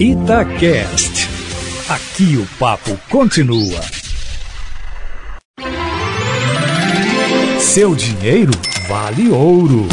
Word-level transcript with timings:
Itacast. 0.00 1.28
Aqui 1.88 2.36
o 2.36 2.46
papo 2.56 2.96
continua. 3.10 3.80
Seu 7.58 7.96
dinheiro 7.96 8.52
vale 8.88 9.28
ouro. 9.28 9.88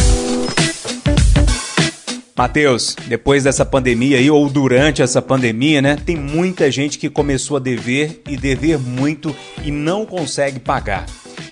Mateus, 2.38 2.96
depois 3.08 3.46
dessa 3.46 3.66
pandemia 3.66 4.20
aí, 4.20 4.30
ou 4.30 4.48
durante 4.48 5.02
essa 5.02 5.24
pandemia, 5.24 5.82
né, 5.82 5.96
tem 5.96 6.16
muita 6.16 6.70
gente 6.70 7.00
que 7.00 7.10
começou 7.10 7.58
a 7.58 7.60
dever 7.60 8.22
e 8.30 8.38
dever 8.38 8.78
muito 8.78 9.36
e 9.64 9.72
não 9.72 10.06
consegue 10.06 10.60
pagar. 10.60 11.08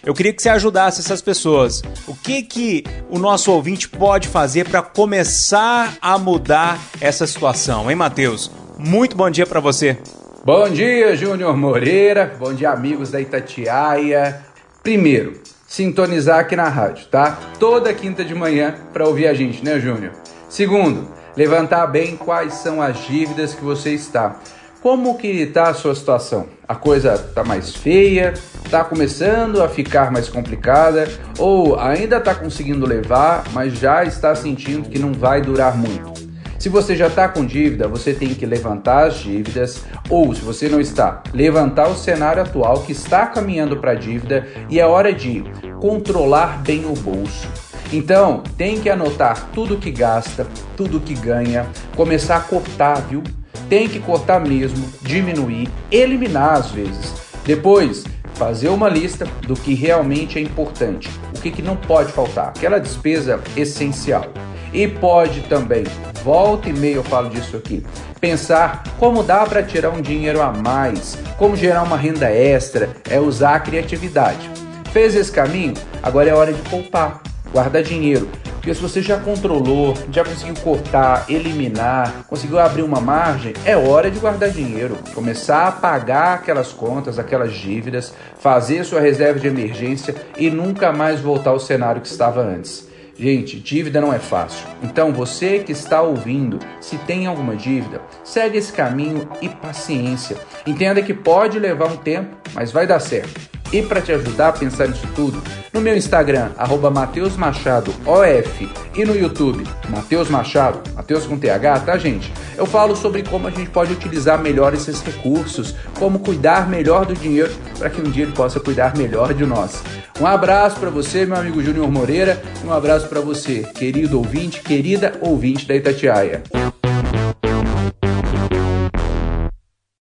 Eu 0.06 0.14
queria 0.14 0.34
que 0.34 0.42
você 0.42 0.50
ajudasse 0.50 1.00
essas 1.00 1.22
pessoas. 1.22 1.82
O 2.06 2.14
que 2.14 2.44
que 2.44 2.84
o 3.10 3.18
nosso 3.18 3.50
ouvinte 3.54 3.88
pode 3.88 4.28
fazer 4.28 4.68
para 4.68 4.82
começar 4.82 5.98
a 6.02 6.18
mudar 6.18 6.78
essa 7.00 7.26
situação, 7.26 7.90
hein, 7.90 7.96
Matheus? 7.96 8.52
Muito 8.78 9.16
bom 9.16 9.30
dia 9.30 9.46
para 9.46 9.62
você. 9.62 9.98
Bom 10.44 10.70
dia, 10.70 11.16
Júnior 11.16 11.56
Moreira. 11.56 12.36
Bom 12.38 12.54
dia, 12.54 12.72
amigos 12.72 13.12
da 13.12 13.22
Itatiaia. 13.22 14.42
Primeiro, 14.84 15.40
sintonizar 15.66 16.40
aqui 16.40 16.58
na 16.58 16.68
rádio, 16.68 17.06
tá? 17.06 17.40
Toda 17.58 17.94
quinta 17.94 18.26
de 18.26 18.36
manhã 18.36 18.76
para 18.92 19.08
ouvir 19.08 19.28
a 19.28 19.34
gente, 19.34 19.64
né, 19.64 19.80
Júnior? 19.80 20.12
Segundo, 20.50 21.08
levantar 21.34 21.88
bem 21.88 22.18
quais 22.18 22.56
são 22.56 22.82
as 22.82 22.98
dívidas 23.08 23.56
que 23.56 23.64
você 23.64 23.92
está. 23.92 24.38
Como 24.84 25.18
que 25.18 25.28
está 25.28 25.70
a 25.70 25.74
sua 25.74 25.96
situação? 25.96 26.48
A 26.68 26.76
coisa 26.76 27.14
está 27.14 27.42
mais 27.42 27.74
feia? 27.74 28.34
Está 28.66 28.84
começando 28.84 29.64
a 29.64 29.70
ficar 29.70 30.12
mais 30.12 30.28
complicada? 30.28 31.08
Ou 31.40 31.80
ainda 31.80 32.18
está 32.18 32.36
conseguindo 32.36 32.86
levar, 32.86 33.46
mas 33.54 33.80
já 33.80 34.04
está 34.04 34.36
sentindo 34.36 34.90
que 34.90 35.00
não 35.00 35.14
vai 35.14 35.42
durar 35.42 35.78
muito? 35.78 36.12
Se 36.60 36.68
você 36.68 36.98
já 36.98 37.08
está 37.08 37.30
com 37.30 37.46
dívida, 37.46 37.88
você 37.88 38.14
tem 38.14 38.34
que 38.36 38.46
levantar 38.46 39.08
as 39.08 39.20
dívidas, 39.20 39.86
ou 40.10 40.36
se 40.36 40.42
você 40.42 40.68
não 40.68 40.82
está, 40.82 41.24
levantar 41.34 41.88
o 41.88 41.96
cenário 41.96 42.42
atual 42.42 42.82
que 42.82 42.92
está 42.92 43.26
caminhando 43.26 43.78
para 43.78 43.92
a 43.92 43.96
dívida 43.96 44.46
e 44.70 44.82
é 44.82 44.86
hora 44.86 45.14
de 45.14 45.46
controlar 45.80 46.62
bem 46.62 46.84
o 46.86 46.94
bolso. 46.94 47.48
Então, 47.94 48.44
tem 48.58 48.82
que 48.82 48.90
anotar 48.90 49.48
tudo 49.54 49.78
que 49.78 49.92
gasta, 49.92 50.46
tudo 50.76 51.00
que 51.00 51.14
ganha, 51.14 51.66
começar 51.96 52.36
a 52.36 52.42
cortar, 52.42 52.96
viu? 52.96 53.24
Tem 53.70 53.88
que 53.88 54.00
cortar 54.00 54.40
mesmo, 54.40 54.88
diminuir, 55.02 55.70
eliminar 55.92 56.54
às 56.54 56.72
vezes. 56.72 57.14
Depois, 57.46 58.04
fazer 58.36 58.70
uma 58.70 58.90
lista 58.90 59.26
do 59.48 59.54
que 59.54 59.74
realmente 59.74 60.38
é 60.38 60.42
importante, 60.42 61.10
o 61.36 61.40
que, 61.40 61.52
que 61.52 61.62
não 61.62 61.76
pode 61.76 62.12
faltar, 62.12 62.50
aquela 62.50 62.80
despesa 62.80 63.40
essencial. 63.56 64.26
E 64.74 64.88
pode 64.88 65.42
também, 65.42 65.84
volta 66.24 66.68
e 66.68 66.74
meia 66.74 66.96
eu 66.96 67.04
falo 67.04 67.30
disso 67.30 67.58
aqui, 67.58 67.86
pensar 68.20 68.84
como 68.98 69.22
dá 69.22 69.46
para 69.46 69.62
tirar 69.62 69.92
um 69.92 70.02
dinheiro 70.02 70.42
a 70.42 70.52
mais, 70.52 71.18
como 71.38 71.56
gerar 71.56 71.84
uma 71.84 71.98
renda 71.98 72.30
extra, 72.30 72.90
é 73.10 73.20
usar 73.20 73.56
a 73.56 73.60
criatividade. 73.60 74.50
Fez 74.92 75.16
esse 75.16 75.32
caminho? 75.32 75.74
Agora 76.02 76.30
é 76.30 76.34
hora 76.34 76.54
de 76.54 76.62
poupar, 76.70 77.22
guardar 77.52 77.84
dinheiro. 77.84 78.28
Porque 78.64 78.76
se 78.76 78.82
você 78.82 79.02
já 79.02 79.20
controlou, 79.20 79.94
já 80.10 80.24
conseguiu 80.24 80.56
cortar, 80.64 81.26
eliminar, 81.28 82.24
conseguiu 82.30 82.58
abrir 82.58 82.82
uma 82.82 83.02
margem, 83.02 83.54
é 83.66 83.76
hora 83.76 84.10
de 84.10 84.18
guardar 84.20 84.52
dinheiro, 84.52 84.98
começar 85.14 85.68
a 85.68 85.72
pagar 85.74 86.36
aquelas 86.36 86.72
contas, 86.72 87.20
aquelas 87.20 87.52
dívidas, 87.52 88.14
fazer 88.40 88.86
sua 88.86 89.02
reserva 89.02 89.38
de 89.38 89.50
emergência 89.50 90.16
e 90.38 90.50
nunca 90.50 90.94
mais 90.94 91.20
voltar 91.20 91.50
ao 91.50 91.60
cenário 91.60 92.02
que 92.02 92.08
estava 92.08 92.40
antes. 92.40 92.88
Gente, 93.20 93.60
dívida 93.60 94.00
não 94.00 94.14
é 94.14 94.20
fácil. 94.20 94.66
Então, 94.82 95.12
você 95.12 95.60
que 95.60 95.74
está 95.74 96.02
ouvindo, 96.02 96.58
se 96.80 96.98
tem 97.00 97.28
alguma 97.28 97.58
dívida, 97.58 98.02
segue 98.24 98.58
esse 98.58 98.72
caminho 98.72 99.28
e 99.42 99.50
paciência. 99.50 100.38
Entenda 100.66 101.02
que 101.02 101.14
pode 101.14 101.60
levar 101.60 101.88
um 101.88 101.98
tempo, 101.98 102.38
mas 102.54 102.72
vai 102.72 102.88
dar 102.88 103.02
certo. 103.02 103.53
E 103.74 103.82
para 103.82 104.02
te 104.02 104.12
ajudar 104.12 104.50
a 104.50 104.54
pensar 104.54 104.88
nisso 104.88 105.08
tudo, 105.16 105.42
no 105.74 105.82
meu 105.82 105.98
Instagram, 105.98 106.52
arroba 106.56 106.92
Machado 106.92 107.92
OF 108.06 108.70
e 108.94 109.04
no 109.04 109.16
YouTube, 109.16 109.64
Mateus 109.90 110.30
Machado, 110.30 110.80
Mateus 110.94 111.26
com 111.26 111.40
TH, 111.40 111.80
tá 111.80 111.98
gente? 111.98 112.32
Eu 112.56 112.68
falo 112.68 112.96
sobre 112.96 113.24
como 113.24 113.48
a 113.48 113.50
gente 113.50 113.72
pode 113.72 113.92
utilizar 113.92 114.40
melhor 114.40 114.76
esses 114.76 115.02
recursos, 115.02 115.74
como 115.98 116.20
cuidar 116.20 116.70
melhor 116.70 117.08
do 117.08 117.16
dinheiro 117.16 117.52
para 117.80 117.90
que 117.90 118.00
um 118.00 118.12
dia 118.12 118.26
ele 118.26 118.34
possa 118.34 118.60
cuidar 118.60 118.96
melhor 118.96 119.34
de 119.34 119.44
nós. 119.44 119.82
Um 120.22 120.28
abraço 120.28 120.80
para 120.80 120.92
você, 120.92 121.26
meu 121.26 121.38
amigo 121.38 121.64
Júnior 121.64 121.92
Moreira, 121.92 122.40
e 122.64 122.68
um 122.68 122.72
abraço 122.72 123.08
para 123.08 123.22
você, 123.22 123.64
querido 123.74 124.20
ouvinte, 124.20 124.62
querida 124.62 125.14
ouvinte 125.20 125.68
da 125.68 125.76
Itatiaia. 125.76 126.44